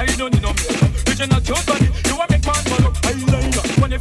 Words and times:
I 0.00 0.06
don't 0.16 0.40
know. 0.40 0.52
Vision 1.04 1.28
not 1.28 1.46
your 1.46 1.62
body. 1.66 1.88
You 2.08 2.16
want 2.16 2.30
make 2.30 2.46
man 2.46 2.54
follow. 2.64 2.92
I 3.04 3.12
line 3.30 3.58
up. 3.58 3.66
When 3.80 3.90
you 3.90 3.98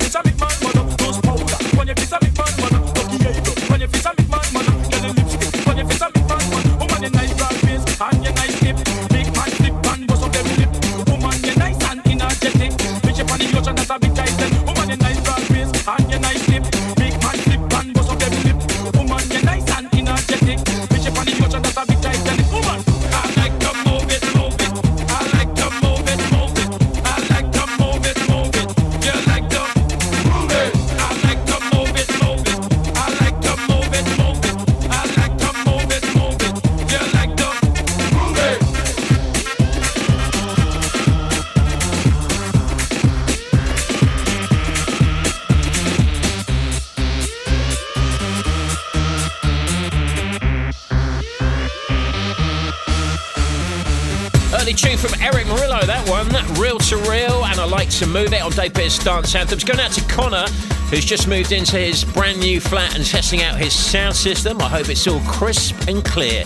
to 58.00 58.08
move 58.08 58.32
it 58.32 58.42
on 58.42 58.52
Dave 58.52 58.74
Pearce 58.74 58.98
Dance 58.98 59.36
Anthems. 59.36 59.66
Going 59.66 59.82
out 59.82 59.92
to 59.92 60.02
Connor, 60.08 60.48
who's 60.90 61.04
just 61.04 61.28
moved 61.28 61.52
into 61.52 61.78
his 61.78 62.06
brand 62.06 62.40
new 62.40 62.62
flat 62.62 62.96
and 62.96 63.06
testing 63.06 63.42
out 63.42 63.58
his 63.58 63.74
sound 63.74 64.16
system. 64.16 64.62
I 64.62 64.70
hope 64.70 64.88
it's 64.88 65.06
all 65.06 65.20
crisp 65.22 65.76
and 65.90 66.04
clear. 66.06 66.46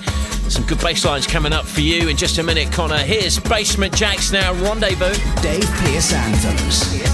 Some 0.50 0.66
good 0.66 0.80
bass 0.80 1.06
lines 1.06 1.28
coming 1.28 1.54
up 1.54 1.66
for 1.66 1.82
you 1.82 2.10
in 2.10 2.18
just 2.18 2.40
a 2.40 2.44
minute, 2.44 2.72
Connor. 2.72 2.98
Here's 2.98 3.40
Basement 3.40 3.94
Jaxx 3.94 4.34
now, 4.34 4.52
Rendezvous. 4.54 5.14
Dave 5.44 5.70
Pearce 5.70 6.12
Anthems. 6.14 7.12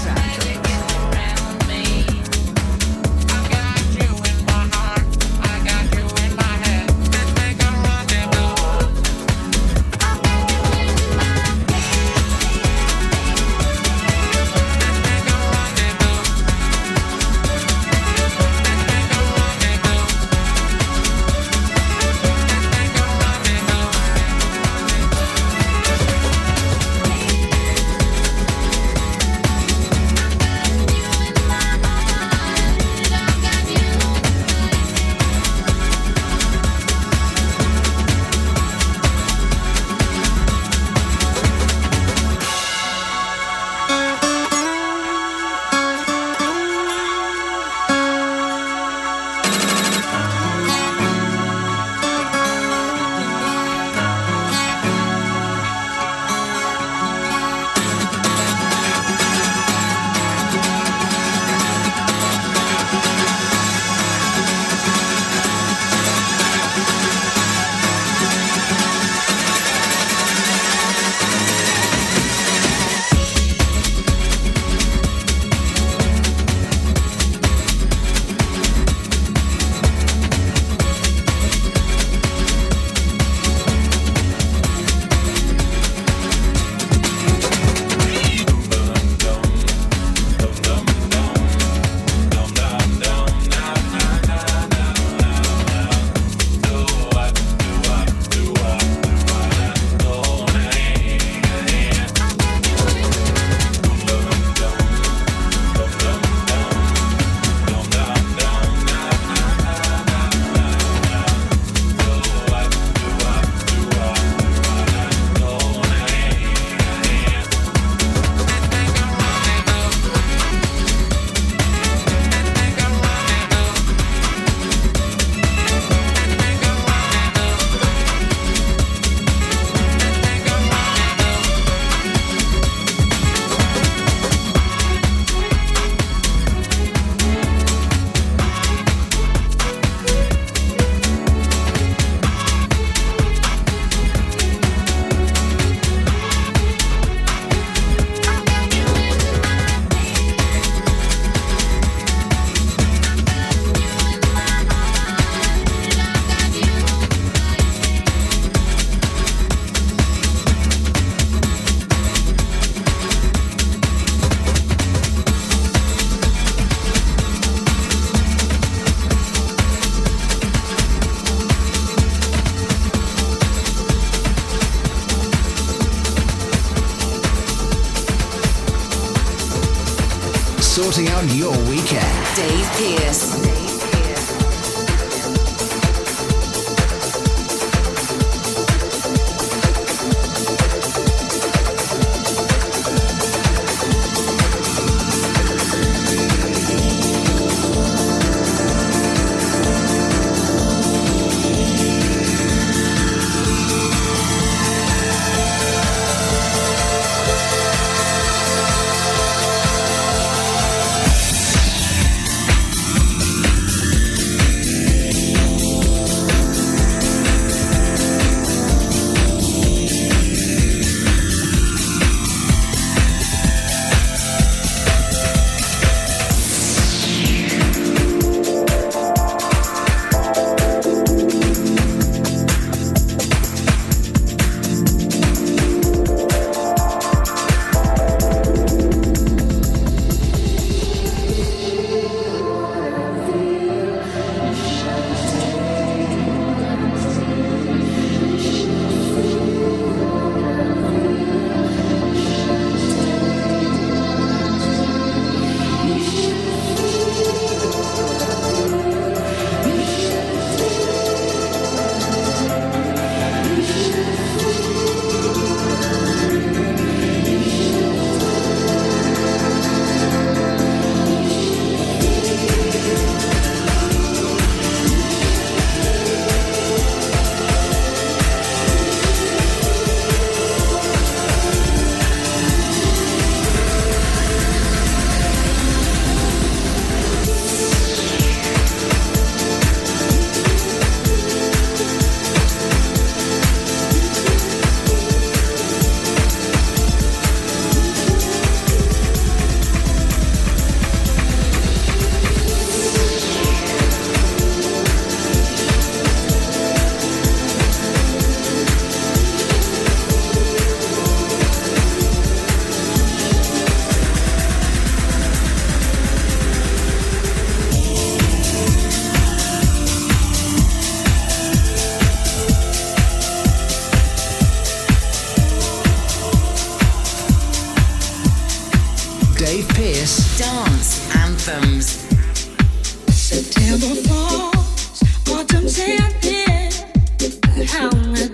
Sorting 180.92 181.12
out 181.12 181.24
your 181.36 181.52
weekend. 181.68 182.04
Dave 182.34 183.59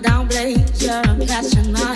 down 0.01 0.27
blaze, 0.27 0.83
you're 0.83 0.99
a 0.99 1.25
passion. 1.25 1.86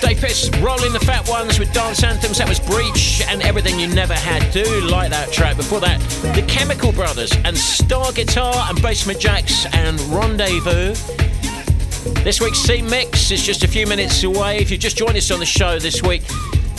Pearce. 0.00 0.50
Yes, 0.50 0.60
rolling 0.60 0.92
the 0.92 1.00
fat 1.00 1.26
ones 1.28 1.58
with 1.58 1.72
dance 1.72 2.02
anthems. 2.02 2.38
That 2.38 2.48
was 2.48 2.60
Breach 2.60 3.22
and 3.28 3.40
Everything 3.42 3.78
You 3.80 3.86
Never 3.88 4.14
Had. 4.14 4.52
Do 4.52 4.80
like 4.82 5.10
that 5.10 5.32
track. 5.32 5.56
Before 5.56 5.80
that, 5.80 6.00
the 6.34 6.42
Chemical 6.42 6.92
Brothers 6.92 7.32
and 7.44 7.56
Star 7.56 8.12
Guitar 8.12 8.54
and 8.68 8.80
Basement 8.82 9.18
Jaxx 9.18 9.72
and 9.74 9.98
Rendezvous. 10.12 10.94
This 12.22 12.40
week's 12.40 12.64
theme 12.66 12.88
mix 12.90 13.30
is 13.30 13.42
just 13.42 13.64
a 13.64 13.68
few 13.68 13.86
minutes 13.86 14.22
away. 14.22 14.58
If 14.58 14.70
you've 14.70 14.80
just 14.80 14.96
joined 14.98 15.16
us 15.16 15.30
on 15.30 15.40
the 15.40 15.46
show 15.46 15.78
this 15.78 16.02
week, 16.02 16.22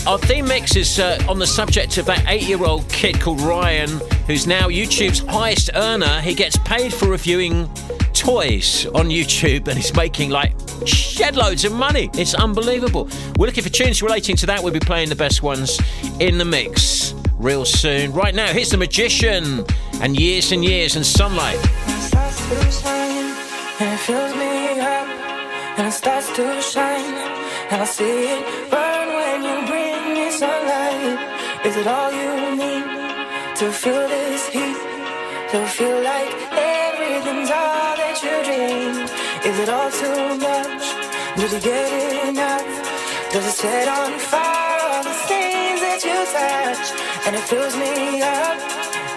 our 0.06 0.18
theme 0.20 0.48
mix 0.48 0.76
is 0.76 1.00
uh, 1.00 1.24
on 1.28 1.40
the 1.40 1.48
subject 1.48 1.98
of 1.98 2.06
that 2.06 2.24
eight 2.28 2.44
year 2.44 2.64
old 2.64 2.88
kid 2.90 3.20
called 3.20 3.42
Ryan, 3.42 3.90
who's 4.28 4.46
now 4.46 4.68
YouTube's 4.68 5.20
highest 5.20 5.72
earner. 5.74 6.22
He 6.22 6.34
gets 6.36 6.58
paid 6.58 6.94
for 6.94 7.10
reviewing 7.10 7.70
toys 8.18 8.86
on 8.88 9.10
YouTube 9.10 9.68
and 9.68 9.78
he's 9.78 9.94
making 9.96 10.30
like 10.30 10.54
shed 10.86 11.36
loads 11.36 11.66
of 11.66 11.72
money. 11.72 12.10
It's 12.14 12.34
unbelievable. 12.34 13.10
We're 13.38 13.46
looking 13.48 13.64
for 13.64 13.70
tunes 13.70 14.02
relating 14.02 14.36
to 14.38 14.46
that. 14.48 14.64
We'll 14.64 14.74
be 14.74 14.80
playing 14.80 15.10
the 15.10 15.16
best 15.16 15.44
ones 15.44 15.80
in 16.20 16.38
the 16.38 16.46
mix 16.46 17.14
real 17.38 17.66
soon. 17.66 18.14
Right 18.14 18.34
now, 18.34 18.48
here's 18.48 18.70
The 18.70 18.78
Magician 18.78 19.66
and 20.02 20.20
Years 20.20 20.52
and 20.52 20.66
Years 20.66 20.96
and 20.96 21.06
Sunlight. 21.06 21.58
And 25.78 25.88
it 25.88 25.92
starts 25.92 26.36
to 26.36 26.62
shine, 26.62 27.14
and 27.70 27.82
I 27.82 27.86
see 27.86 28.34
it 28.34 28.72
burn 28.72 29.08
when 29.20 29.44
you 29.44 29.68
bring 29.68 30.14
me 30.16 30.32
sunlight. 30.32 31.66
Is 31.66 31.78
it 31.78 31.86
all 31.86 32.12
you 32.12 32.56
need 32.58 33.56
to 33.58 33.72
feel 33.72 34.08
this 34.08 34.48
heat? 34.48 34.78
To 35.52 35.66
feel 35.68 36.02
like 36.04 36.34
everything's 36.52 37.52
all 37.52 38.07
that 38.22 38.26
you 38.26 38.38
dreamed? 38.46 39.10
Is 39.46 39.60
it 39.60 39.70
all 39.70 39.92
too 39.92 40.38
much? 40.42 40.84
Did 41.38 41.52
you 41.52 41.60
get 41.60 42.30
enough? 42.30 42.66
Does 43.32 43.46
it 43.46 43.52
set 43.52 43.88
on 43.88 44.18
fire 44.20 44.80
all 44.92 45.04
the 45.04 45.18
things 45.30 45.82
that 45.82 46.02
you 46.04 46.18
touch? 46.34 46.86
And 47.28 47.36
it 47.36 47.44
fills 47.44 47.76
me 47.76 48.22
up, 48.22 48.58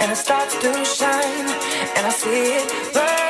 and 0.00 0.12
it 0.12 0.16
starts 0.16 0.54
to 0.61 0.85
shine, 0.85 1.49
and 1.97 2.07
I 2.07 2.11
see 2.11 2.57
it 2.59 2.92
burn 2.92 3.29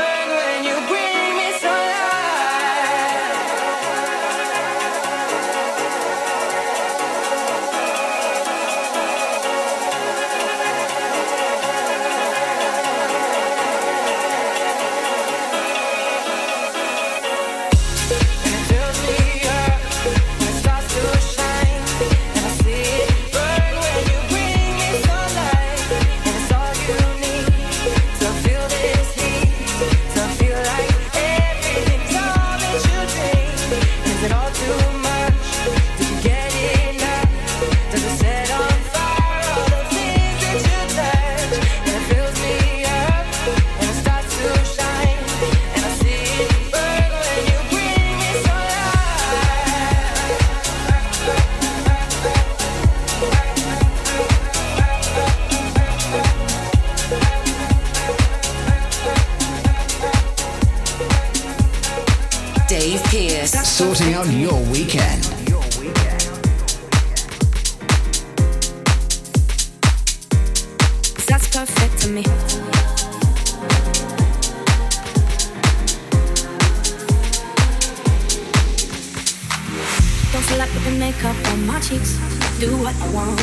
Don't 80.41 80.49
feel 80.49 80.57
like 80.57 80.71
putting 80.71 80.97
makeup 80.97 81.35
on 81.49 81.67
my 81.67 81.79
cheeks. 81.81 82.17
Do 82.59 82.75
what 82.77 82.95
I 82.99 83.07
want. 83.13 83.39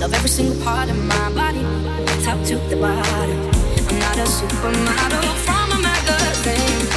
Love 0.00 0.12
every 0.12 0.28
single 0.28 0.62
part 0.62 0.90
of 0.90 0.98
my 0.98 1.32
body, 1.32 1.62
top 2.22 2.44
to 2.44 2.56
the 2.68 2.76
bottom. 2.76 3.40
I'm 3.88 3.98
not 3.98 4.18
a 4.18 4.26
supermodel 4.28 5.34
from 5.46 5.72
a 5.72 5.78
magazine. 5.80 6.88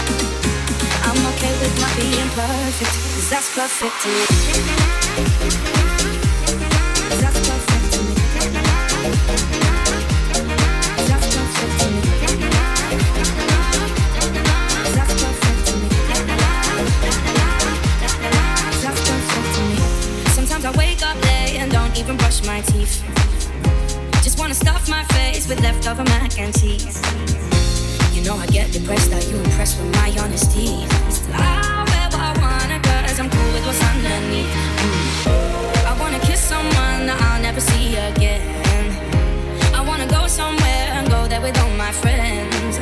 I'm 1.08 1.26
okay 1.32 1.54
with 1.62 1.80
not 1.80 1.96
being 1.96 2.30
perfect, 2.36 2.92
'cause 2.92 3.30
that's 3.30 3.50
perfect 3.56 3.96
to 4.02 4.10
me. 5.78 5.83
with 25.54 25.64
leftover 25.64 26.04
mac 26.06 26.40
and 26.40 26.54
cheese. 26.60 27.00
You 28.14 28.24
know 28.24 28.36
I 28.36 28.48
get 28.48 28.72
depressed, 28.72 29.14
are 29.14 29.22
you 29.30 29.38
impressed 29.38 29.80
with 29.80 29.92
my 29.96 30.10
honesty? 30.20 30.86
I 31.34 31.86
wear 31.90 32.08
what 32.14 32.24
I 32.30 32.34
wanna, 32.42 32.80
cause 32.82 33.20
I'm 33.20 33.30
cool 33.30 33.52
with 33.54 33.66
what's 33.66 33.84
underneath. 33.92 34.54
Mm. 34.82 35.86
I 35.92 35.98
wanna 36.00 36.20
kiss 36.20 36.42
someone 36.42 37.06
that 37.08 37.20
I'll 37.22 37.42
never 37.42 37.60
see 37.60 37.96
again. 37.96 38.42
I 39.76 39.82
wanna 39.86 40.08
go 40.08 40.28
somewhere 40.28 40.88
and 40.98 41.10
go 41.10 41.28
there 41.28 41.42
with 41.42 41.58
all 41.60 41.76
my 41.78 41.92
friends. 41.92 42.80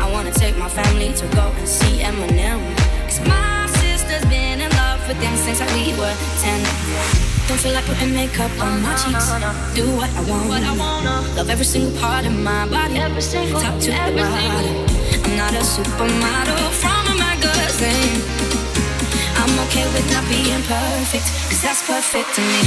I 0.00 0.10
wanna 0.10 0.32
take 0.32 0.56
my 0.56 0.68
family 0.68 1.12
to 1.12 1.26
go 1.36 1.52
and 1.58 1.68
see 1.68 2.00
Eminem. 2.00 2.60
Cause 3.04 3.20
my 3.26 3.66
sister's 3.80 4.24
been 4.30 4.60
in 4.60 4.70
love 4.82 5.00
with 5.08 5.20
him 5.20 5.36
since 5.36 5.60
we 5.74 5.92
were 5.98 6.14
10. 6.40 7.31
I 7.52 7.54
don't 7.54 7.64
feel 7.64 7.74
like 7.74 7.84
putting 7.84 8.14
makeup 8.14 8.50
on 8.64 8.80
my 8.80 8.94
cheeks. 8.96 9.28
Do 9.76 9.84
what 9.94 10.08
I 10.16 10.22
want. 10.26 10.48
Love 11.36 11.50
every 11.50 11.66
single 11.66 11.92
part 12.00 12.24
of 12.24 12.32
my 12.32 12.66
body. 12.66 12.94
Top 12.94 13.12
to 13.78 13.90
the 13.90 14.12
bottom. 14.16 14.86
I'm 15.22 15.36
not 15.36 15.52
a 15.52 15.60
supermodel 15.60 16.70
from 16.80 17.06
a 17.12 17.14
magazine. 17.14 18.22
I'm 19.36 19.58
okay 19.68 19.84
with 19.92 20.10
not 20.10 20.26
being 20.30 20.62
perfect, 20.62 21.26
cause 21.50 21.60
that's 21.60 21.82
perfect 21.86 22.34
to 22.36 22.40
me. 22.40 22.62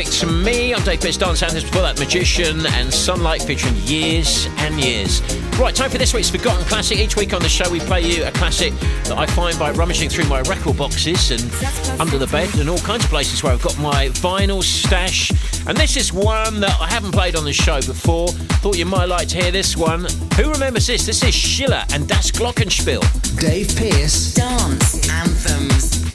Marie 0.00 0.06
and 0.06 0.12
to 0.14 0.26
Me. 0.26 0.74
I'm 0.74 0.82
Dave 0.82 1.00
Pearce 1.00 1.16
Dance 1.18 1.42
Anthems 1.42 1.64
before 1.64 1.82
that 1.82 1.98
Magician 1.98 2.64
and 2.66 2.92
Sunlight 2.92 3.42
featuring 3.42 3.74
Years 3.76 4.46
and 4.58 4.82
Years. 4.82 5.20
Right, 5.58 5.74
time 5.74 5.90
for 5.90 5.98
this 5.98 6.14
week's 6.14 6.30
Forgotten 6.30 6.64
Classic. 6.64 6.98
Each 6.98 7.16
week 7.16 7.34
on 7.34 7.42
the 7.42 7.48
show, 7.48 7.70
we 7.70 7.80
play 7.80 8.00
you 8.00 8.24
a 8.24 8.30
classic 8.30 8.72
that 9.04 9.18
I 9.18 9.26
find 9.26 9.58
by 9.58 9.72
rummaging 9.72 10.08
through 10.08 10.24
my 10.24 10.40
record 10.42 10.78
boxes 10.78 11.30
and 11.30 12.00
under 12.00 12.16
the 12.16 12.28
bed 12.28 12.54
and 12.58 12.70
all 12.70 12.78
kinds 12.78 13.04
of 13.04 13.10
places 13.10 13.42
where 13.42 13.52
I've 13.52 13.62
got 13.62 13.78
my 13.78 14.08
vinyl 14.08 14.62
stash. 14.62 15.32
And 15.66 15.76
this 15.76 15.96
is 15.96 16.12
one 16.12 16.60
that 16.60 16.80
I 16.80 16.88
haven't 16.88 17.12
played 17.12 17.36
on 17.36 17.44
the 17.44 17.52
show 17.52 17.82
before. 17.82 18.28
Thought 18.62 18.78
you 18.78 18.86
might 18.86 19.06
like 19.06 19.28
to 19.28 19.42
hear 19.42 19.50
this 19.50 19.76
one. 19.76 20.06
Who 20.36 20.50
remembers 20.50 20.86
this? 20.86 21.04
This 21.04 21.22
is 21.22 21.34
Schiller 21.34 21.84
and 21.92 22.08
Das 22.08 22.30
Glockenspiel. 22.30 23.02
Dave 23.38 23.76
Pearce. 23.76 24.34
Dance 24.34 25.10
Anthems. 25.10 26.09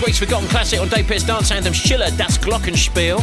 This 0.00 0.06
week's 0.06 0.18
Forgotten 0.18 0.48
Classic 0.48 0.80
on 0.80 0.88
Dave 0.88 1.06
Pearce 1.06 1.24
Dance 1.24 1.50
Anthem 1.50 1.74
Schiller, 1.74 2.10
Das 2.16 2.38
Glockenspiel. 2.38 3.18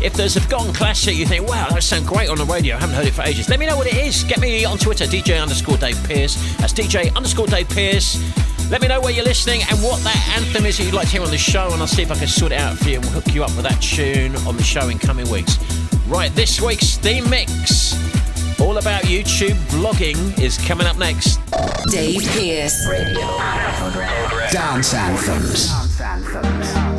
If 0.00 0.12
there's 0.12 0.36
a 0.36 0.40
Forgotten 0.40 0.72
Classic 0.72 1.16
you 1.16 1.26
think, 1.26 1.48
wow, 1.48 1.68
that 1.70 1.82
sounds 1.82 2.06
great 2.06 2.28
on 2.28 2.38
the 2.38 2.44
radio, 2.44 2.76
I 2.76 2.80
haven't 2.80 2.94
heard 2.94 3.06
it 3.06 3.14
for 3.14 3.22
ages, 3.22 3.48
let 3.48 3.58
me 3.58 3.66
know 3.66 3.76
what 3.76 3.88
it 3.88 3.94
is. 3.94 4.22
Get 4.24 4.38
me 4.38 4.64
on 4.64 4.78
Twitter, 4.78 5.06
DJ 5.06 5.42
underscore 5.42 5.76
Dave 5.76 6.00
Pearce. 6.04 6.36
That's 6.58 6.72
DJ 6.72 7.12
underscore 7.16 7.48
Dave 7.48 7.68
Pearce. 7.70 8.22
Let 8.70 8.80
me 8.80 8.86
know 8.86 9.00
where 9.00 9.10
you're 9.10 9.24
listening 9.24 9.62
and 9.70 9.82
what 9.82 10.00
that 10.04 10.36
anthem 10.36 10.66
is 10.66 10.78
that 10.78 10.84
you'd 10.84 10.94
like 10.94 11.06
to 11.06 11.12
hear 11.12 11.22
on 11.22 11.30
the 11.30 11.38
show, 11.38 11.72
and 11.72 11.80
I'll 11.80 11.88
see 11.88 12.02
if 12.02 12.12
I 12.12 12.16
can 12.16 12.28
sort 12.28 12.52
it 12.52 12.60
out 12.60 12.78
for 12.78 12.88
you 12.88 12.96
and 12.96 13.04
we'll 13.06 13.14
hook 13.14 13.34
you 13.34 13.42
up 13.42 13.54
with 13.56 13.64
that 13.64 13.80
tune 13.82 14.36
on 14.46 14.56
the 14.56 14.62
show 14.62 14.88
in 14.88 15.00
coming 15.00 15.28
weeks. 15.30 15.58
Right, 16.06 16.32
this 16.34 16.60
week's 16.60 16.96
theme 16.96 17.28
mix, 17.28 17.94
all 18.60 18.78
about 18.78 19.02
YouTube 19.04 19.58
vlogging, 19.70 20.38
is 20.40 20.58
coming 20.58 20.86
up 20.86 20.96
next. 20.96 21.40
Dave 21.90 22.22
Pearce. 22.22 22.86
Radio. 22.86 23.20
Dance 24.52 24.94
Anthems. 24.94 25.89
Dave 26.32 26.89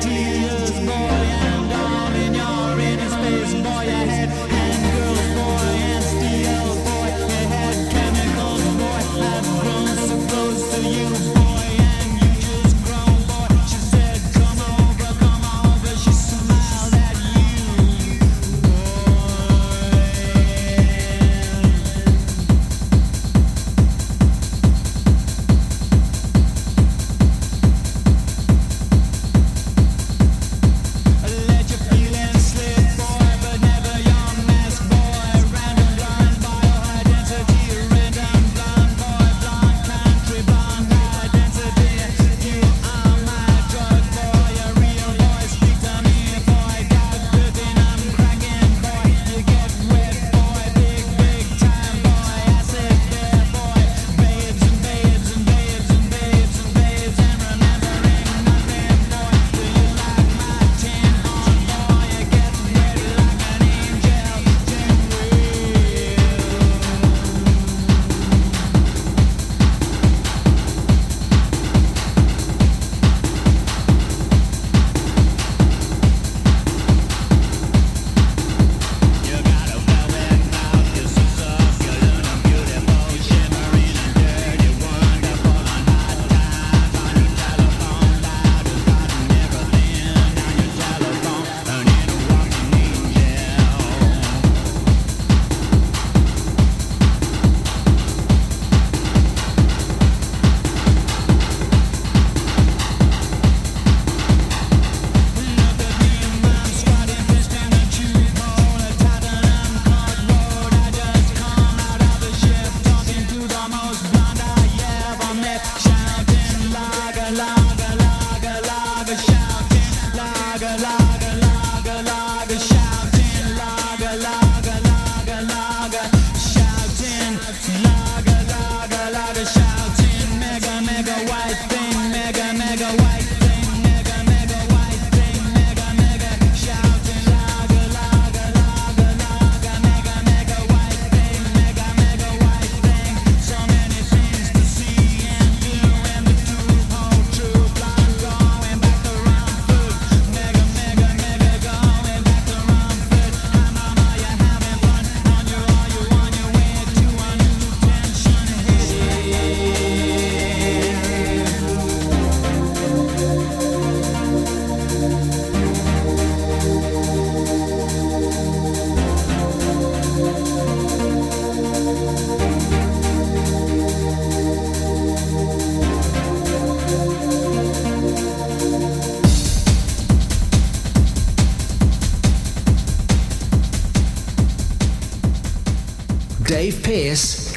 dear. 0.00 0.29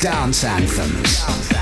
Dance 0.03 0.43
Anthems. 0.43 1.52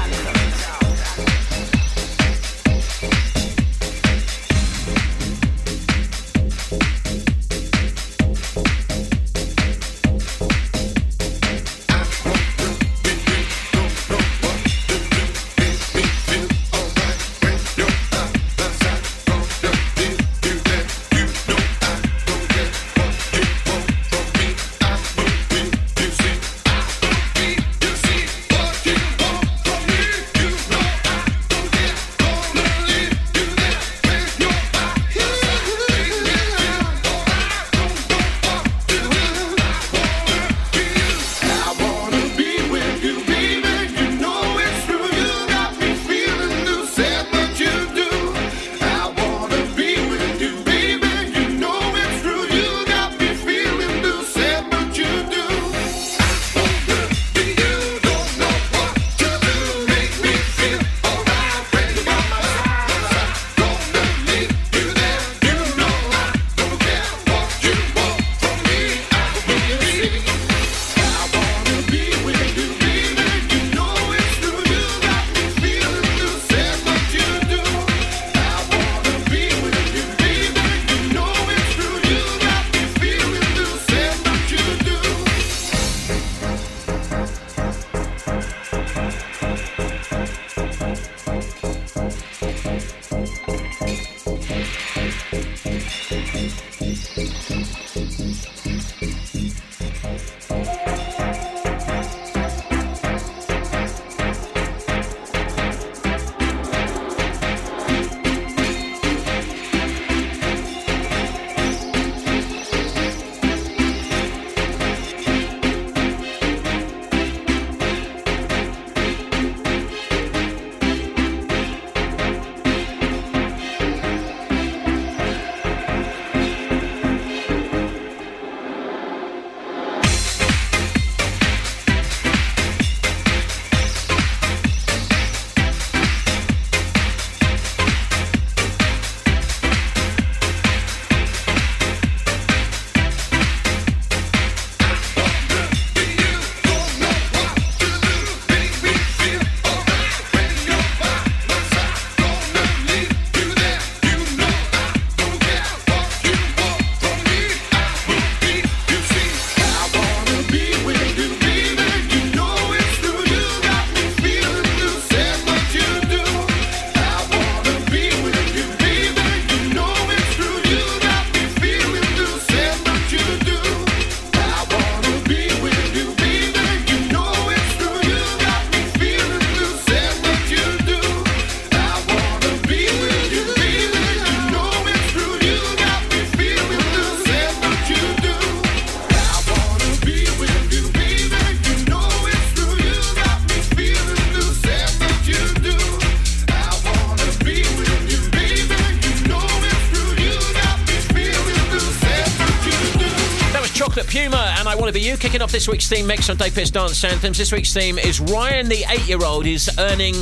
Week's 205.81 205.89
theme 205.89 206.05
mix 206.05 206.29
on 206.29 206.37
Dave 206.37 206.53
Pearce 206.53 206.69
Dance 206.69 207.03
Anthems. 207.03 207.39
This 207.39 207.51
week's 207.51 207.73
theme 207.73 207.97
is 207.97 208.19
Ryan, 208.19 208.69
the 208.69 208.85
eight 208.89 209.07
year 209.07 209.23
old, 209.25 209.47
is 209.47 209.67
earning 209.79 210.13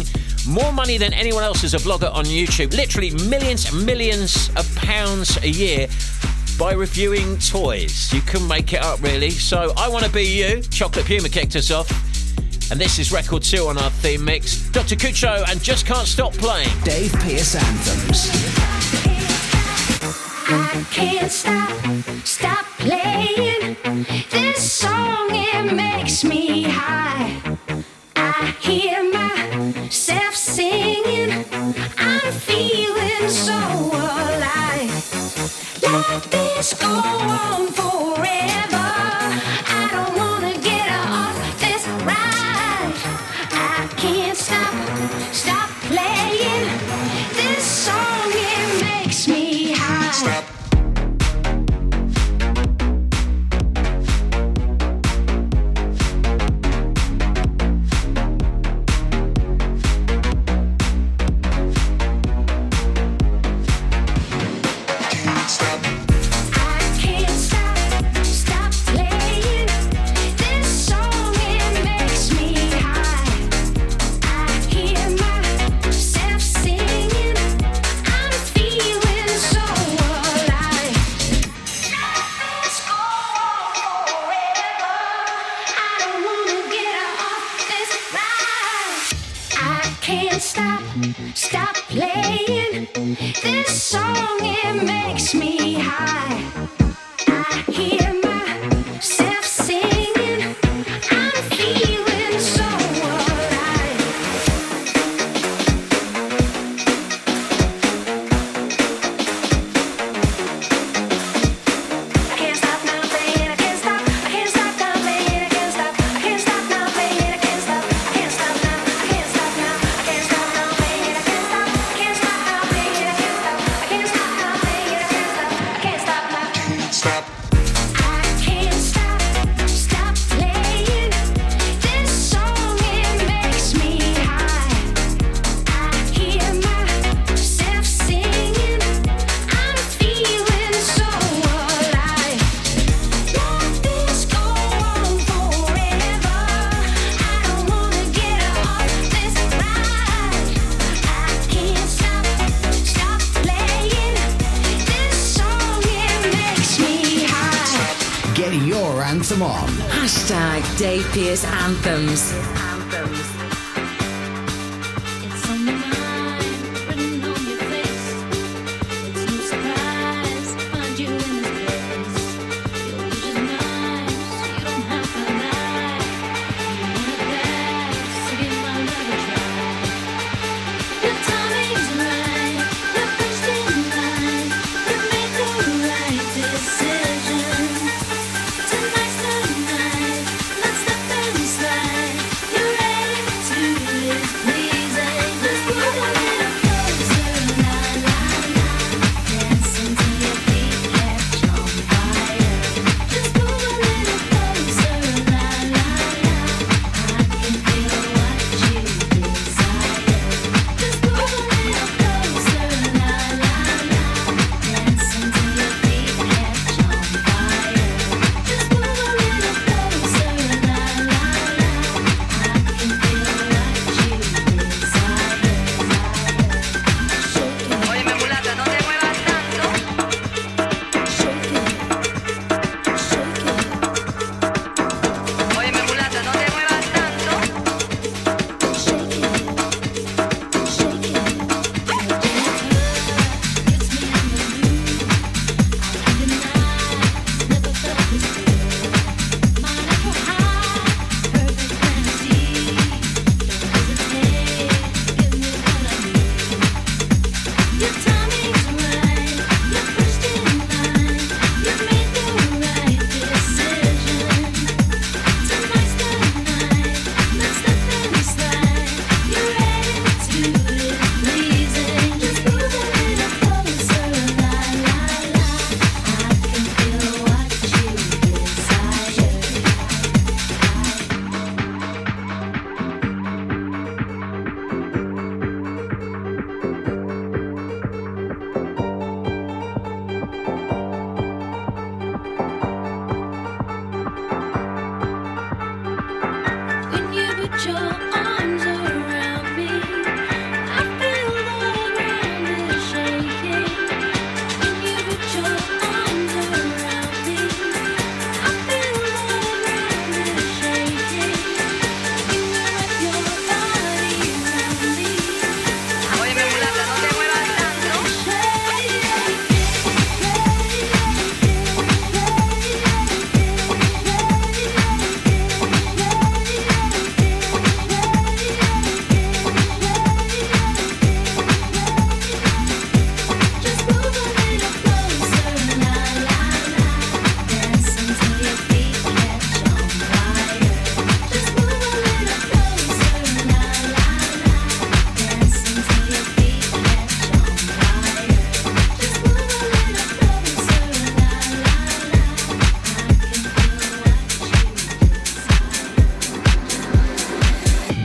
more 0.47 0.71
money 0.71 0.97
than 0.97 1.11
anyone 1.11 1.43
else 1.43 1.65
as 1.65 1.73
a 1.73 1.79
blogger 1.79 2.13
on 2.13 2.23
YouTube. 2.23 2.73
Literally 2.73 3.11
millions 3.27 3.69
and 3.69 3.85
millions 3.85 4.49
of 4.55 4.73
pounds 4.75 5.35
a 5.43 5.49
year 5.49 5.89
by 6.57 6.71
reviewing 6.71 7.37
toys. 7.39 8.13
You 8.13 8.21
can 8.21 8.47
make 8.47 8.71
it 8.71 8.81
up, 8.81 9.01
really. 9.01 9.31
So 9.31 9.73
I 9.75 9.89
Want 9.89 10.05
to 10.05 10.11
Be 10.11 10.23
You, 10.23 10.61
Chocolate 10.61 11.05
Puma 11.05 11.27
kicked 11.27 11.57
us 11.57 11.71
off. 11.71 11.91
And 12.71 12.79
this 12.79 12.97
is 12.97 13.11
record 13.11 13.43
two 13.43 13.67
on 13.67 13.77
our 13.77 13.89
theme 13.89 14.23
mix. 14.23 14.69
Dr. 14.69 14.95
Kucho 14.95 15.43
and 15.49 15.61
Just 15.61 15.85
Can't 15.85 16.07
Stop 16.07 16.31
Playing. 16.35 16.69
Dave 16.85 17.11
Pearce 17.13 17.55
Anthems. 17.55 18.29
I 20.51 20.85
can't 20.89 21.29
stop, 21.29 21.69
stop 22.25 22.65
playing 22.77 23.18
go 36.73 36.87
on 36.87 37.68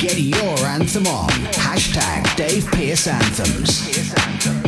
Get 0.04 0.18
your 0.18 0.58
anthem 0.66 1.06
on. 1.06 1.30
Hashtag 1.30 2.36
Dave 2.36 2.66
Pearce 2.66 3.06
Anthems. 3.06 4.63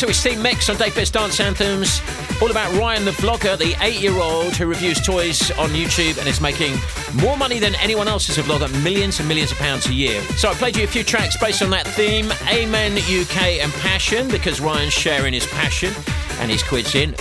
To 0.00 0.06
his 0.06 0.22
theme 0.22 0.40
mix 0.40 0.70
on 0.70 0.76
Pearce 0.76 1.10
Dance 1.10 1.38
Anthems. 1.38 2.00
All 2.40 2.50
about 2.50 2.72
Ryan 2.78 3.04
the 3.04 3.10
vlogger, 3.10 3.58
the 3.58 3.76
eight 3.82 4.00
year 4.00 4.18
old 4.18 4.56
who 4.56 4.64
reviews 4.64 5.00
toys 5.04 5.50
on 5.58 5.70
YouTube 5.70 6.16
and 6.18 6.26
is 6.26 6.40
making 6.40 6.78
more 7.22 7.36
money 7.36 7.58
than 7.58 7.74
anyone 7.74 8.08
else 8.08 8.30
as 8.30 8.38
a 8.38 8.42
vlogger, 8.42 8.70
millions 8.82 9.18
and 9.18 9.28
millions 9.28 9.52
of 9.52 9.58
pounds 9.58 9.86
a 9.86 9.92
year. 9.92 10.22
So 10.38 10.48
I 10.48 10.54
played 10.54 10.76
you 10.76 10.84
a 10.84 10.86
few 10.86 11.04
tracks 11.04 11.36
based 11.36 11.60
on 11.62 11.68
that 11.70 11.86
theme 11.86 12.32
Amen 12.48 12.92
UK 12.92 13.60
and 13.60 13.70
Passion 13.74 14.28
because 14.28 14.60
Ryan's 14.60 14.94
sharing 14.94 15.34
his 15.34 15.46
passion 15.48 15.92
and 16.38 16.50
his 16.50 16.62
quids 16.62 16.94
in. 16.94 17.14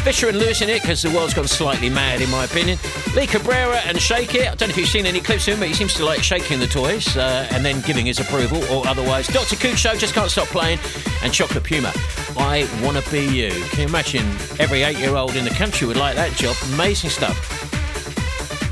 Fisher 0.00 0.28
and 0.28 0.38
Losing 0.38 0.68
It 0.68 0.80
because 0.80 1.02
the 1.02 1.10
world's 1.10 1.34
gone 1.34 1.46
slightly 1.46 1.90
mad, 1.90 2.20
in 2.20 2.30
my 2.30 2.44
opinion. 2.44 2.78
Lee 3.14 3.26
Cabrera 3.26 3.76
and 3.84 4.00
Shake 4.00 4.34
It. 4.34 4.42
I 4.42 4.54
don't 4.54 4.62
know 4.62 4.66
if 4.68 4.76
you've 4.76 4.88
seen 4.88 5.04
any 5.04 5.20
clips 5.20 5.46
of 5.46 5.54
him, 5.54 5.60
but 5.60 5.68
he 5.68 5.74
seems 5.74 5.94
to 5.94 6.04
like 6.04 6.22
shaking 6.22 6.58
the 6.58 6.66
toys 6.66 7.16
uh, 7.16 7.46
and 7.50 7.64
then 7.64 7.80
giving 7.82 8.06
his 8.06 8.18
approval 8.18 8.64
or 8.72 8.86
otherwise. 8.86 9.26
Dr. 9.28 9.56
Kucho 9.56 9.98
just 9.98 10.14
can't 10.14 10.30
stop 10.30 10.48
playing. 10.48 10.78
And 11.22 11.32
Chocolate 11.32 11.64
Puma. 11.64 11.92
I 12.36 12.68
Wanna 12.82 13.02
Be 13.10 13.26
You. 13.26 13.50
Can 13.70 13.80
you 13.80 13.86
imagine 13.86 14.26
every 14.58 14.82
eight 14.82 14.98
year 14.98 15.16
old 15.16 15.36
in 15.36 15.44
the 15.44 15.50
country 15.50 15.86
would 15.86 15.98
like 15.98 16.16
that 16.16 16.32
job? 16.32 16.56
Amazing 16.72 17.10
stuff. 17.10 17.79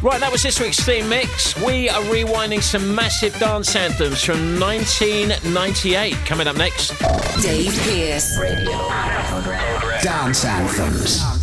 Right, 0.01 0.20
that 0.20 0.30
was 0.30 0.44
this 0.44 0.61
week's 0.61 0.78
theme 0.78 1.09
mix. 1.09 1.57
We 1.57 1.88
are 1.88 2.01
rewinding 2.03 2.62
some 2.62 2.94
massive 2.94 3.36
dance 3.40 3.74
anthems 3.74 4.22
from 4.22 4.61
1998. 4.61 6.14
Coming 6.24 6.46
up 6.46 6.57
next. 6.57 6.90
Dave 7.42 7.72
Pearce. 7.82 8.38
Radio. 8.38 8.78
Dance 10.01 10.44
anthems. 10.44 11.38